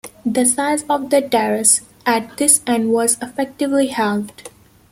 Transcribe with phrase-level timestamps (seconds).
[0.25, 4.49] The size of the terrace at this end was effectively halved.